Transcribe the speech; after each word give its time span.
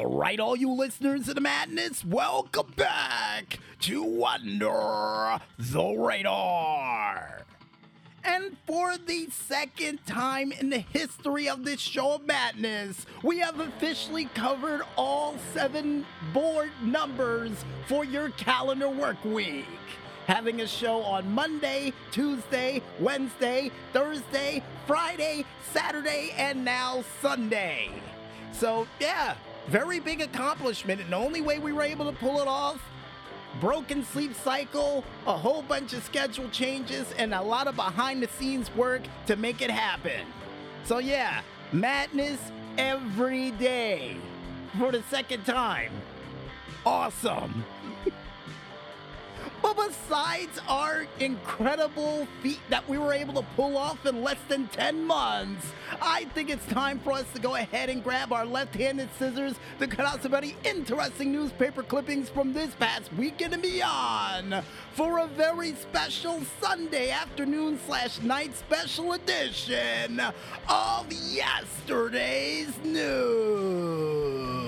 All 0.00 0.06
right, 0.06 0.40
all 0.40 0.56
you 0.56 0.72
listeners 0.72 1.28
of 1.28 1.34
the 1.34 1.42
madness, 1.42 2.06
welcome 2.06 2.72
back 2.74 3.58
to 3.80 4.24
Under 4.24 5.38
the 5.58 5.94
Radar. 5.94 7.42
And 8.24 8.56
for 8.66 8.96
the 8.96 9.28
second 9.28 9.98
time 10.06 10.52
in 10.52 10.70
the 10.70 10.78
history 10.78 11.50
of 11.50 11.66
this 11.66 11.80
show 11.80 12.14
of 12.14 12.26
madness, 12.26 13.04
we 13.22 13.40
have 13.40 13.60
officially 13.60 14.24
covered 14.24 14.80
all 14.96 15.36
seven 15.52 16.06
board 16.32 16.70
numbers 16.82 17.62
for 17.86 18.02
your 18.02 18.30
calendar 18.30 18.88
work 18.88 19.22
week. 19.22 19.66
Having 20.26 20.62
a 20.62 20.66
show 20.66 21.02
on 21.02 21.30
Monday, 21.30 21.92
Tuesday, 22.10 22.80
Wednesday, 23.00 23.70
Thursday, 23.92 24.62
Friday, 24.86 25.44
Saturday, 25.74 26.32
and 26.38 26.64
now 26.64 27.04
Sunday. 27.20 27.90
So, 28.52 28.86
yeah, 28.98 29.34
very 29.70 30.00
big 30.00 30.20
accomplishment. 30.20 31.00
And 31.00 31.12
the 31.12 31.16
only 31.16 31.40
way 31.40 31.58
we 31.58 31.72
were 31.72 31.82
able 31.82 32.10
to 32.10 32.16
pull 32.18 32.40
it 32.40 32.48
off 32.48 32.82
broken 33.58 34.04
sleep 34.04 34.34
cycle, 34.34 35.04
a 35.26 35.36
whole 35.36 35.62
bunch 35.62 35.92
of 35.92 36.04
schedule 36.04 36.48
changes, 36.50 37.12
and 37.18 37.34
a 37.34 37.42
lot 37.42 37.66
of 37.66 37.74
behind 37.74 38.22
the 38.22 38.28
scenes 38.28 38.72
work 38.76 39.02
to 39.26 39.36
make 39.36 39.60
it 39.60 39.70
happen. 39.70 40.26
So, 40.84 40.98
yeah, 40.98 41.42
madness 41.72 42.38
every 42.78 43.50
day 43.52 44.16
for 44.78 44.92
the 44.92 45.02
second 45.10 45.44
time. 45.44 45.92
Awesome. 46.86 47.64
But 49.76 49.88
besides 49.88 50.60
our 50.68 51.06
incredible 51.20 52.26
feat 52.42 52.58
that 52.70 52.88
we 52.88 52.98
were 52.98 53.12
able 53.12 53.34
to 53.34 53.46
pull 53.54 53.76
off 53.76 54.04
in 54.04 54.24
less 54.24 54.38
than 54.48 54.66
10 54.68 55.04
months, 55.06 55.64
I 56.02 56.24
think 56.34 56.50
it's 56.50 56.66
time 56.66 56.98
for 56.98 57.12
us 57.12 57.32
to 57.34 57.40
go 57.40 57.54
ahead 57.54 57.88
and 57.88 58.02
grab 58.02 58.32
our 58.32 58.44
left 58.44 58.74
handed 58.74 59.10
scissors 59.16 59.54
to 59.78 59.86
cut 59.86 60.06
out 60.06 60.22
some 60.22 60.32
very 60.32 60.56
interesting 60.64 61.30
newspaper 61.30 61.84
clippings 61.84 62.28
from 62.28 62.52
this 62.52 62.74
past 62.74 63.12
weekend 63.12 63.54
and 63.54 63.62
beyond 63.62 64.60
for 64.94 65.20
a 65.20 65.28
very 65.28 65.74
special 65.74 66.40
Sunday 66.60 67.10
afternoon 67.10 67.78
slash 67.86 68.20
night 68.22 68.56
special 68.56 69.12
edition 69.12 70.20
of 70.68 71.12
yesterday's 71.12 72.76
news. 72.82 74.59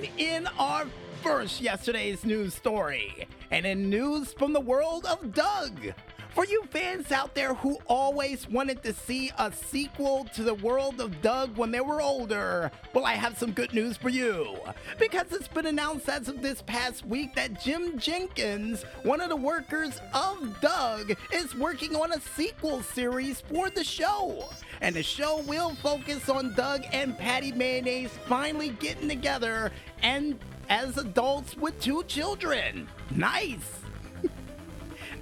And 0.00 0.08
in 0.18 0.46
our 0.58 0.86
first 1.22 1.60
yesterday's 1.60 2.24
news 2.24 2.54
story, 2.54 3.28
and 3.50 3.66
in 3.66 3.90
news 3.90 4.32
from 4.32 4.54
the 4.54 4.60
world 4.60 5.04
of 5.04 5.34
Doug. 5.34 5.92
For 6.30 6.46
you 6.46 6.62
fans 6.70 7.12
out 7.12 7.34
there 7.34 7.52
who 7.52 7.76
always 7.86 8.48
wanted 8.48 8.82
to 8.84 8.94
see 8.94 9.30
a 9.36 9.52
sequel 9.52 10.24
to 10.32 10.42
the 10.42 10.54
world 10.54 11.02
of 11.02 11.20
Doug 11.20 11.58
when 11.58 11.70
they 11.70 11.80
were 11.80 12.00
older, 12.00 12.70
well, 12.94 13.04
I 13.04 13.14
have 13.14 13.36
some 13.36 13.52
good 13.52 13.74
news 13.74 13.98
for 13.98 14.08
you. 14.08 14.56
Because 14.98 15.32
it's 15.32 15.48
been 15.48 15.66
announced 15.66 16.08
as 16.08 16.28
of 16.28 16.40
this 16.40 16.62
past 16.62 17.04
week 17.04 17.34
that 17.34 17.60
Jim 17.60 17.98
Jinkins, 17.98 18.84
one 19.02 19.20
of 19.20 19.28
the 19.28 19.36
workers 19.36 20.00
of 20.14 20.60
Doug, 20.62 21.14
is 21.30 21.54
working 21.56 21.94
on 21.94 22.12
a 22.12 22.20
sequel 22.20 22.82
series 22.82 23.42
for 23.42 23.68
the 23.68 23.84
show. 23.84 24.48
And 24.80 24.96
the 24.96 25.02
show 25.02 25.40
will 25.42 25.74
focus 25.76 26.28
on 26.28 26.54
Doug 26.54 26.84
and 26.92 27.16
Patty 27.18 27.52
Mayonnaise 27.52 28.12
finally 28.26 28.70
getting 28.70 29.08
together 29.08 29.72
and 30.02 30.38
as 30.68 30.96
adults 30.96 31.56
with 31.56 31.78
two 31.80 32.04
children. 32.04 32.88
Nice! 33.10 33.80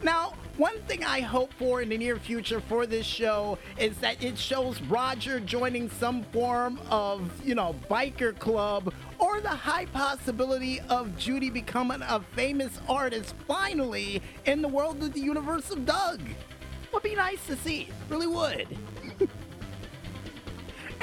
Now, 0.01 0.35
one 0.59 0.81
thing 0.83 1.05
I 1.05 1.21
hope 1.21 1.53
for 1.55 1.83
in 1.83 1.89
the 1.89 1.99
near 1.99 2.19
future 2.19 2.61
for 2.61 2.87
this 2.87 3.05
show 3.05 3.59
is 3.79 3.99
that 3.99 4.23
it 4.23 4.39
shows 4.39 4.81
Roger 4.83 5.41
joining 5.41 5.91
some 5.91 6.23
form 6.25 6.81
of, 6.89 7.31
you 7.45 7.57
know, 7.57 7.75
biker 7.91 8.39
club 8.39 8.95
or 9.19 9.41
the 9.41 9.49
high 9.49 9.87
possibility 9.87 10.81
of 10.89 11.17
Judy 11.17 11.51
becoming 11.51 12.03
a 12.03 12.21
famous 12.37 12.81
artist 12.89 13.35
finally 13.49 14.23
in 14.47 14.63
the 14.63 14.69
world 14.69 15.03
of 15.03 15.15
the 15.15 15.21
universe 15.21 15.71
of 15.71 15.85
Doug. 15.85 16.21
Would 16.93 17.03
be 17.03 17.17
nice 17.17 17.45
to 17.47 17.57
see, 17.57 17.89
really 18.09 18.29
would. 18.29 18.69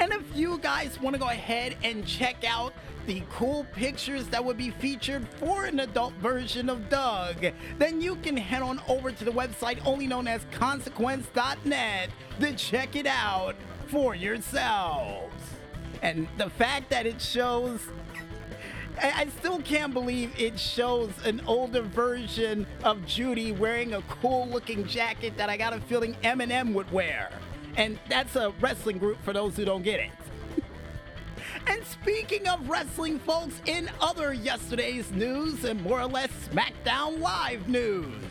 And 0.06 0.14
if 0.14 0.36
you 0.36 0.58
guys 0.58 1.00
want 1.00 1.14
to 1.14 1.18
go 1.18 1.28
ahead 1.28 1.76
and 1.82 2.06
check 2.06 2.44
out 2.46 2.72
the 3.06 3.24
cool 3.28 3.66
pictures 3.72 4.28
that 4.28 4.44
would 4.44 4.56
be 4.56 4.70
featured 4.70 5.26
for 5.40 5.64
an 5.64 5.80
adult 5.80 6.12
version 6.22 6.70
of 6.70 6.88
Doug, 6.88 7.44
then 7.76 8.00
you 8.00 8.14
can 8.14 8.36
head 8.36 8.62
on 8.62 8.80
over 8.86 9.10
to 9.10 9.24
the 9.24 9.32
website 9.32 9.84
only 9.84 10.06
known 10.06 10.28
as 10.28 10.46
consequence.net 10.52 12.10
to 12.38 12.54
check 12.54 12.94
it 12.94 13.08
out 13.08 13.56
for 13.88 14.14
yourselves. 14.14 15.34
And 16.02 16.28
the 16.38 16.50
fact 16.50 16.88
that 16.90 17.04
it 17.04 17.20
shows 17.20 17.80
I 19.02 19.26
still 19.40 19.60
can't 19.60 19.92
believe 19.92 20.32
it 20.38 20.56
shows 20.56 21.10
an 21.24 21.42
older 21.48 21.82
version 21.82 22.64
of 22.84 23.04
Judy 23.06 23.50
wearing 23.50 23.94
a 23.94 24.02
cool 24.02 24.46
looking 24.46 24.86
jacket 24.86 25.36
that 25.36 25.50
I 25.50 25.56
got 25.56 25.72
a 25.72 25.80
feeling 25.80 26.14
Eminem 26.22 26.74
would 26.74 26.90
wear. 26.92 27.30
And 27.76 27.98
that's 28.08 28.36
a 28.36 28.50
wrestling 28.60 28.98
group 28.98 29.22
for 29.22 29.32
those 29.32 29.56
who 29.56 29.64
don't 29.64 29.82
get 29.82 30.00
it. 30.00 30.10
And 31.68 31.84
speaking 31.84 32.46
of 32.46 32.68
wrestling, 32.68 33.18
folks, 33.18 33.60
in 33.66 33.90
other 34.00 34.32
yesterday's 34.32 35.10
news 35.10 35.64
and 35.64 35.82
more 35.82 36.00
or 36.00 36.06
less 36.06 36.30
SmackDown 36.52 37.18
Live 37.18 37.68
news. 37.68 38.22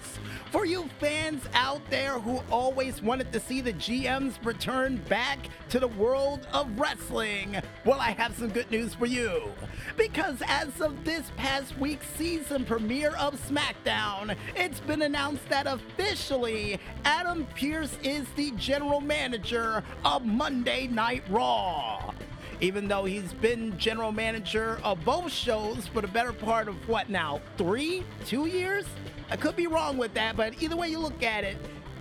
For 0.55 0.65
you 0.65 0.89
fans 1.01 1.43
out 1.53 1.81
there 1.89 2.17
who 2.17 2.41
always 2.49 3.01
wanted 3.01 3.33
to 3.33 3.41
see 3.41 3.59
the 3.59 3.73
GMs 3.73 4.35
return 4.45 4.95
back 5.09 5.49
to 5.67 5.81
the 5.81 5.89
world 5.89 6.47
of 6.53 6.79
wrestling, 6.79 7.57
well, 7.83 7.99
I 7.99 8.11
have 8.11 8.37
some 8.37 8.51
good 8.51 8.71
news 8.71 8.93
for 8.93 9.05
you. 9.05 9.51
Because 9.97 10.41
as 10.47 10.79
of 10.79 11.03
this 11.03 11.29
past 11.35 11.77
week's 11.77 12.07
season 12.17 12.63
premiere 12.63 13.17
of 13.17 13.37
SmackDown, 13.49 14.37
it's 14.55 14.79
been 14.79 15.01
announced 15.01 15.45
that 15.49 15.67
officially 15.67 16.79
Adam 17.03 17.45
Pearce 17.53 17.97
is 18.01 18.25
the 18.37 18.51
general 18.51 19.01
manager 19.01 19.83
of 20.05 20.25
Monday 20.25 20.87
Night 20.87 21.23
Raw 21.29 22.13
even 22.61 22.87
though 22.87 23.05
he's 23.05 23.33
been 23.33 23.77
general 23.77 24.11
manager 24.11 24.79
of 24.83 25.03
both 25.05 25.31
shows 25.31 25.87
for 25.87 26.01
the 26.01 26.07
better 26.07 26.33
part 26.33 26.67
of 26.67 26.75
what 26.87 27.09
now, 27.09 27.41
three, 27.57 28.03
two 28.25 28.47
years? 28.47 28.85
I 29.29 29.35
could 29.35 29.55
be 29.55 29.67
wrong 29.67 29.97
with 29.97 30.13
that, 30.13 30.37
but 30.37 30.61
either 30.61 30.75
way 30.75 30.89
you 30.89 30.99
look 30.99 31.23
at 31.23 31.43
it, 31.43 31.57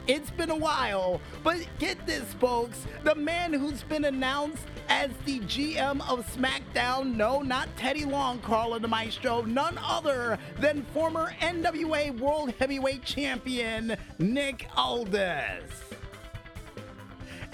it's 0.06 0.30
been 0.30 0.50
a 0.50 0.56
while. 0.56 1.20
But 1.42 1.66
get 1.78 2.06
this, 2.06 2.32
folks 2.34 2.86
the 3.04 3.14
man 3.14 3.52
who's 3.52 3.82
been 3.82 4.04
announced 4.04 4.64
as 4.88 5.10
the 5.24 5.40
GM 5.40 6.00
of 6.08 6.26
SmackDown, 6.34 7.14
no, 7.14 7.40
not 7.40 7.68
Teddy 7.76 8.04
Long, 8.04 8.38
Carla 8.40 8.78
the 8.78 8.88
Maestro, 8.88 9.42
none 9.42 9.78
other 9.82 10.38
than 10.58 10.84
former 10.92 11.32
NWA 11.40 12.18
World 12.18 12.52
Heavyweight 12.58 13.02
Champion 13.04 13.96
Nick 14.18 14.68
Aldis. 14.76 15.93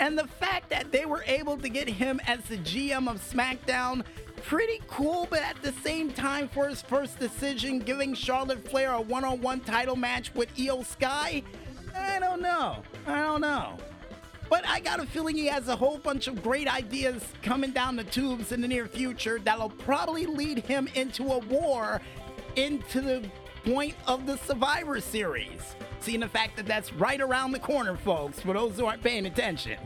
And 0.00 0.16
the 0.16 0.26
fact 0.26 0.70
that 0.70 0.90
they 0.90 1.04
were 1.04 1.22
able 1.26 1.58
to 1.58 1.68
get 1.68 1.86
him 1.86 2.22
as 2.26 2.40
the 2.44 2.56
GM 2.56 3.06
of 3.06 3.20
SmackDown, 3.20 4.02
pretty 4.42 4.80
cool, 4.88 5.28
but 5.28 5.42
at 5.42 5.60
the 5.60 5.72
same 5.84 6.10
time, 6.10 6.48
for 6.48 6.70
his 6.70 6.80
first 6.80 7.18
decision, 7.18 7.78
giving 7.78 8.14
Charlotte 8.14 8.66
Flair 8.66 8.92
a 8.94 9.00
one 9.00 9.24
on 9.24 9.42
one 9.42 9.60
title 9.60 9.96
match 9.96 10.34
with 10.34 10.52
Iyo 10.56 10.86
Sky, 10.86 11.42
I 11.94 12.18
don't 12.18 12.40
know. 12.40 12.82
I 13.06 13.20
don't 13.20 13.42
know. 13.42 13.76
But 14.48 14.66
I 14.66 14.80
got 14.80 15.00
a 15.00 15.06
feeling 15.06 15.36
he 15.36 15.46
has 15.46 15.68
a 15.68 15.76
whole 15.76 15.98
bunch 15.98 16.28
of 16.28 16.42
great 16.42 16.66
ideas 16.66 17.22
coming 17.42 17.70
down 17.70 17.96
the 17.96 18.04
tubes 18.04 18.52
in 18.52 18.62
the 18.62 18.68
near 18.68 18.88
future 18.88 19.38
that'll 19.38 19.68
probably 19.68 20.24
lead 20.24 20.60
him 20.60 20.88
into 20.94 21.24
a 21.24 21.38
war 21.40 22.00
into 22.56 23.02
the 23.02 23.30
point 23.64 23.94
of 24.06 24.26
the 24.26 24.36
Survivor 24.38 25.00
Series. 25.00 25.76
Seeing 26.00 26.20
the 26.20 26.28
fact 26.28 26.56
that 26.56 26.66
that's 26.66 26.92
right 26.92 27.20
around 27.20 27.52
the 27.52 27.58
corner, 27.58 27.96
folks, 27.96 28.40
for 28.40 28.54
those 28.54 28.78
who 28.78 28.86
aren't 28.86 29.02
paying 29.02 29.26
attention. 29.26 29.78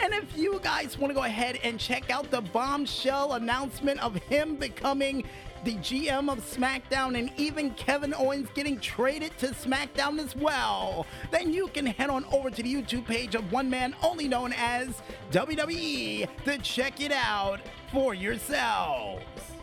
And 0.00 0.12
if 0.12 0.36
you 0.36 0.60
guys 0.62 0.98
want 0.98 1.10
to 1.10 1.14
go 1.14 1.24
ahead 1.24 1.58
and 1.62 1.80
check 1.80 2.10
out 2.10 2.30
the 2.30 2.42
bombshell 2.42 3.32
announcement 3.34 4.00
of 4.02 4.14
him 4.14 4.56
becoming 4.56 5.24
the 5.64 5.74
GM 5.76 6.30
of 6.30 6.38
SmackDown 6.48 7.18
and 7.18 7.30
even 7.36 7.70
Kevin 7.70 8.14
Owens 8.14 8.48
getting 8.54 8.78
traded 8.78 9.36
to 9.38 9.48
SmackDown 9.48 10.20
as 10.20 10.36
well, 10.36 11.06
then 11.30 11.52
you 11.52 11.68
can 11.68 11.86
head 11.86 12.10
on 12.10 12.24
over 12.26 12.50
to 12.50 12.62
the 12.62 12.72
YouTube 12.72 13.06
page 13.06 13.34
of 13.34 13.50
one 13.50 13.68
man 13.68 13.94
only 14.02 14.28
known 14.28 14.52
as 14.56 15.02
WWE 15.32 16.28
to 16.44 16.58
check 16.58 17.00
it 17.00 17.10
out 17.10 17.60
for 17.90 18.14
yourselves. 18.14 19.55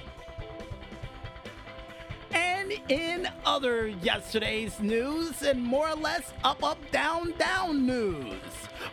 And 2.63 2.79
in 2.89 3.27
other 3.45 3.87
yesterday's 3.87 4.79
news 4.79 5.41
and 5.41 5.61
more 5.61 5.89
or 5.89 5.95
less 5.95 6.31
up, 6.45 6.63
up, 6.63 6.77
down, 6.91 7.33
down 7.37 7.85
news. 7.85 8.39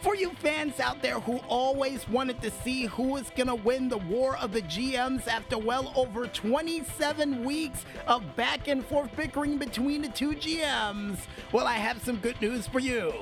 For 0.00 0.16
you 0.16 0.30
fans 0.40 0.80
out 0.80 1.02
there 1.02 1.20
who 1.20 1.38
always 1.48 2.08
wanted 2.08 2.42
to 2.42 2.50
see 2.50 2.86
who 2.86 3.04
was 3.04 3.30
going 3.36 3.46
to 3.46 3.54
win 3.54 3.88
the 3.88 3.98
war 3.98 4.36
of 4.38 4.52
the 4.52 4.62
GMs 4.62 5.28
after 5.28 5.56
well 5.56 5.92
over 5.94 6.26
27 6.26 7.44
weeks 7.44 7.84
of 8.08 8.34
back 8.34 8.66
and 8.66 8.84
forth 8.84 9.14
bickering 9.14 9.56
between 9.56 10.02
the 10.02 10.08
two 10.08 10.32
GMs, 10.32 11.18
well, 11.52 11.68
I 11.68 11.74
have 11.74 12.02
some 12.02 12.16
good 12.16 12.40
news 12.40 12.66
for 12.66 12.80
you. 12.80 13.12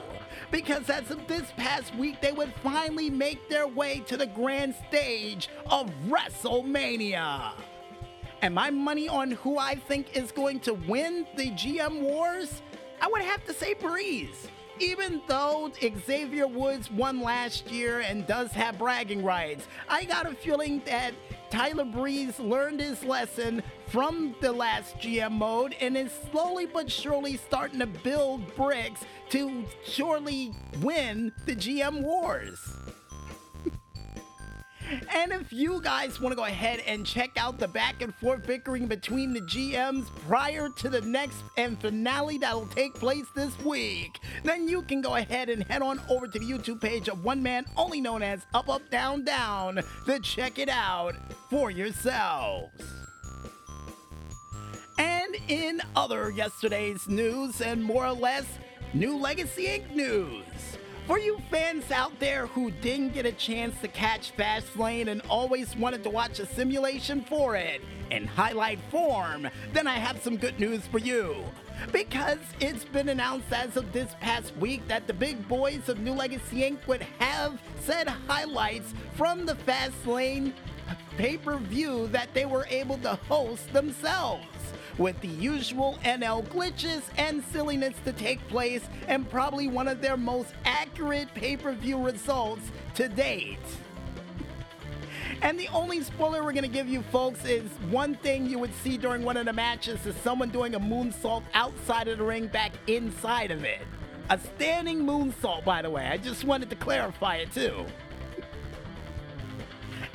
Because 0.50 0.88
as 0.88 1.10
of 1.10 1.26
this 1.26 1.52
past 1.58 1.94
week, 1.94 2.22
they 2.22 2.32
would 2.32 2.54
finally 2.62 3.10
make 3.10 3.50
their 3.50 3.66
way 3.66 4.02
to 4.06 4.16
the 4.16 4.26
grand 4.26 4.74
stage 4.88 5.50
of 5.66 5.90
WrestleMania. 6.08 7.52
And 8.40 8.54
my 8.54 8.70
money 8.70 9.08
on 9.08 9.32
who 9.32 9.58
I 9.58 9.74
think 9.74 10.16
is 10.16 10.30
going 10.30 10.60
to 10.60 10.74
win 10.74 11.26
the 11.36 11.50
GM 11.50 12.00
Wars, 12.02 12.62
I 13.00 13.08
would 13.08 13.22
have 13.22 13.44
to 13.46 13.52
say 13.52 13.74
Breeze. 13.74 14.48
Even 14.80 15.20
though 15.26 15.72
Xavier 16.06 16.46
Woods 16.46 16.88
won 16.88 17.20
last 17.20 17.68
year 17.68 18.00
and 18.00 18.24
does 18.28 18.52
have 18.52 18.78
bragging 18.78 19.24
rights, 19.24 19.66
I 19.88 20.04
got 20.04 20.30
a 20.30 20.34
feeling 20.34 20.82
that 20.86 21.14
Tyler 21.50 21.84
Breeze 21.84 22.38
learned 22.38 22.78
his 22.78 23.02
lesson 23.02 23.64
from 23.88 24.36
the 24.40 24.52
last 24.52 24.96
GM 24.98 25.32
mode 25.32 25.74
and 25.80 25.96
is 25.96 26.12
slowly 26.30 26.66
but 26.66 26.88
surely 26.88 27.36
starting 27.38 27.80
to 27.80 27.86
build 27.86 28.54
bricks 28.54 29.00
to 29.30 29.64
surely 29.84 30.54
win 30.80 31.32
the 31.46 31.56
GM 31.56 32.02
Wars. 32.02 32.60
And 35.14 35.32
if 35.32 35.52
you 35.52 35.80
guys 35.82 36.20
want 36.20 36.32
to 36.32 36.36
go 36.36 36.44
ahead 36.44 36.80
and 36.86 37.04
check 37.04 37.30
out 37.36 37.58
the 37.58 37.68
back 37.68 38.00
and 38.02 38.14
forth 38.14 38.46
bickering 38.46 38.86
between 38.86 39.32
the 39.32 39.40
GMs 39.40 40.06
prior 40.26 40.68
to 40.68 40.88
the 40.88 41.00
next 41.02 41.42
and 41.56 41.80
finale 41.80 42.38
that'll 42.38 42.66
take 42.66 42.94
place 42.94 43.26
this 43.34 43.58
week, 43.60 44.18
then 44.44 44.68
you 44.68 44.82
can 44.82 45.00
go 45.00 45.16
ahead 45.16 45.48
and 45.50 45.64
head 45.64 45.82
on 45.82 46.00
over 46.08 46.26
to 46.26 46.38
the 46.38 46.44
YouTube 46.44 46.80
page 46.80 47.08
of 47.08 47.24
one 47.24 47.42
man 47.42 47.66
only 47.76 48.00
known 48.00 48.22
as 48.22 48.46
Up 48.54 48.68
Up 48.68 48.88
Down 48.90 49.24
Down 49.24 49.80
to 50.06 50.20
check 50.20 50.58
it 50.58 50.68
out 50.68 51.14
for 51.50 51.70
yourselves. 51.70 52.72
And 54.98 55.36
in 55.48 55.80
other 55.94 56.30
yesterday's 56.30 57.06
news 57.08 57.60
and 57.60 57.84
more 57.84 58.06
or 58.06 58.12
less 58.12 58.46
new 58.94 59.16
Legacy 59.18 59.66
Inc. 59.66 59.94
news. 59.94 60.44
For 61.08 61.18
you 61.18 61.38
fans 61.50 61.90
out 61.90 62.20
there 62.20 62.48
who 62.48 62.70
didn't 62.70 63.14
get 63.14 63.24
a 63.24 63.32
chance 63.32 63.80
to 63.80 63.88
catch 63.88 64.36
Fastlane 64.36 65.08
and 65.08 65.22
always 65.30 65.74
wanted 65.74 66.02
to 66.02 66.10
watch 66.10 66.38
a 66.38 66.44
simulation 66.44 67.22
for 67.22 67.56
it 67.56 67.80
in 68.10 68.26
highlight 68.26 68.78
form, 68.90 69.48
then 69.72 69.86
I 69.86 69.94
have 69.94 70.20
some 70.22 70.36
good 70.36 70.60
news 70.60 70.86
for 70.86 70.98
you. 70.98 71.44
Because 71.92 72.40
it's 72.60 72.84
been 72.84 73.08
announced 73.08 73.50
as 73.50 73.78
of 73.78 73.90
this 73.90 74.14
past 74.20 74.54
week 74.58 74.86
that 74.88 75.06
the 75.06 75.14
big 75.14 75.48
boys 75.48 75.88
of 75.88 75.98
New 75.98 76.12
Legacy 76.12 76.60
Inc. 76.60 76.86
would 76.86 77.06
have 77.18 77.58
said 77.80 78.06
highlights 78.06 78.92
from 79.14 79.46
the 79.46 79.54
Fastlane 79.54 80.52
pay 81.16 81.38
per 81.38 81.56
view 81.56 82.08
that 82.08 82.34
they 82.34 82.44
were 82.44 82.66
able 82.68 82.98
to 82.98 83.14
host 83.30 83.72
themselves 83.72 84.44
with 84.98 85.18
the 85.20 85.28
usual 85.28 85.98
NL 86.04 86.46
glitches 86.48 87.02
and 87.16 87.42
silliness 87.52 87.94
to 88.04 88.12
take 88.12 88.46
place, 88.48 88.82
and 89.06 89.28
probably 89.30 89.68
one 89.68 89.88
of 89.88 90.00
their 90.00 90.16
most 90.16 90.52
accurate 90.64 91.32
pay 91.34 91.56
per 91.56 91.72
view 91.72 92.04
results 92.04 92.70
to 92.96 93.08
date. 93.08 93.58
And 95.40 95.58
the 95.58 95.68
only 95.68 96.02
spoiler 96.02 96.42
we're 96.42 96.52
gonna 96.52 96.66
give 96.66 96.88
you 96.88 97.02
folks 97.12 97.44
is 97.44 97.70
one 97.90 98.16
thing 98.16 98.46
you 98.46 98.58
would 98.58 98.74
see 98.82 98.98
during 98.98 99.22
one 99.22 99.36
of 99.36 99.46
the 99.46 99.52
matches 99.52 100.04
is 100.04 100.16
someone 100.16 100.50
doing 100.50 100.74
a 100.74 100.80
moonsault 100.80 101.44
outside 101.54 102.08
of 102.08 102.18
the 102.18 102.24
ring 102.24 102.48
back 102.48 102.72
inside 102.88 103.52
of 103.52 103.62
it. 103.62 103.82
A 104.30 104.38
standing 104.38 105.04
moonsault, 105.06 105.64
by 105.64 105.80
the 105.80 105.90
way. 105.90 106.06
I 106.06 106.16
just 106.16 106.44
wanted 106.44 106.70
to 106.70 106.76
clarify 106.76 107.36
it 107.36 107.52
too. 107.52 107.86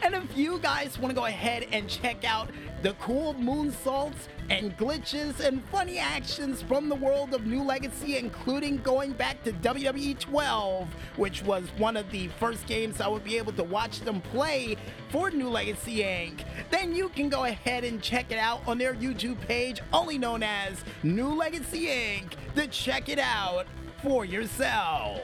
And 0.03 0.13
if 0.13 0.37
you 0.37 0.59
guys 0.59 0.99
want 0.99 1.11
to 1.11 1.15
go 1.15 1.25
ahead 1.25 1.67
and 1.71 1.87
check 1.87 2.25
out 2.25 2.49
the 2.83 2.93
cool 2.99 3.33
moonsaults 3.35 4.27
and 4.49 4.77
glitches 4.77 5.39
and 5.39 5.63
funny 5.69 5.97
actions 5.97 6.61
from 6.61 6.89
the 6.89 6.95
world 6.95 7.33
of 7.33 7.45
New 7.45 7.63
Legacy, 7.63 8.17
including 8.17 8.75
going 8.79 9.13
back 9.13 9.41
to 9.45 9.53
WWE 9.53 10.19
12, 10.19 10.93
which 11.15 11.41
was 11.43 11.63
one 11.77 11.95
of 11.95 12.11
the 12.11 12.27
first 12.39 12.67
games 12.67 12.99
I 12.99 13.07
would 13.07 13.23
be 13.23 13.37
able 13.37 13.53
to 13.53 13.63
watch 13.63 14.01
them 14.01 14.19
play 14.19 14.75
for 15.09 15.31
New 15.31 15.49
Legacy 15.49 15.99
Inc., 15.99 16.43
then 16.71 16.93
you 16.93 17.07
can 17.07 17.29
go 17.29 17.45
ahead 17.45 17.85
and 17.85 18.01
check 18.01 18.31
it 18.31 18.37
out 18.37 18.61
on 18.67 18.77
their 18.77 18.95
YouTube 18.95 19.39
page, 19.47 19.79
only 19.93 20.17
known 20.17 20.43
as 20.43 20.83
New 21.03 21.33
Legacy 21.33 21.85
Inc., 21.85 22.33
to 22.55 22.67
check 22.67 23.07
it 23.07 23.19
out 23.19 23.65
for 24.01 24.25
yourselves. 24.25 25.21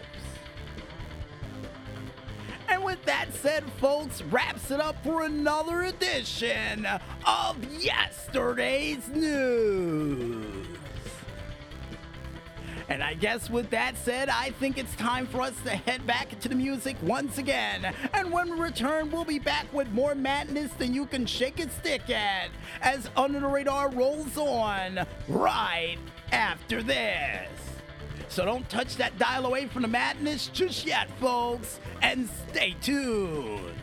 And 2.69 2.83
with 2.83 3.04
that 3.06 3.33
said, 3.33 3.63
folks, 3.74 4.21
wraps 4.24 4.71
it 4.71 4.80
up 4.80 5.04
for 5.04 5.24
another 5.24 5.83
edition 5.83 6.88
of 7.25 7.57
yesterday's 7.81 9.07
news. 9.10 10.68
And 12.89 13.04
I 13.04 13.13
guess 13.13 13.51
with 13.51 13.69
that 13.69 13.95
said, 13.98 14.30
I 14.30 14.50
think 14.51 14.80
it's 14.80 14.95
time 14.95 15.27
for 15.27 15.42
us 15.42 15.54
to 15.63 15.69
head 15.69 16.06
back 16.07 16.33
into 16.33 16.50
the 16.50 16.56
music 16.56 16.95
once 17.04 17.38
again. 17.38 17.94
And 18.13 18.31
when 18.31 18.50
we 18.50 18.60
return, 18.60 19.12
we'll 19.12 19.25
be 19.25 19.38
back 19.38 19.72
with 19.72 19.92
more 19.92 20.15
madness 20.15 20.72
than 20.74 20.94
you 20.95 21.06
can 21.06 21.27
shake 21.27 21.60
a 21.60 21.69
stick 21.69 22.10
at 22.10 22.50
as 22.81 23.07
Under 23.15 23.39
the 23.39 23.48
Radar 23.48 23.92
rolls 23.92 24.36
on 24.38 25.06
right 25.27 25.98
after 26.31 26.81
this. 26.81 27.50
So 28.30 28.46
don't 28.46 28.70
touch 28.70 28.96
that 28.98 29.18
dial 29.18 29.48
away 29.48 29.66
from 29.66 29.81
the 29.81 29.88
madness 29.88 30.48
just 30.54 30.86
yet, 30.86 31.10
folks, 31.20 31.80
and 32.04 32.30
stay 32.52 32.76
tuned. 32.81 33.76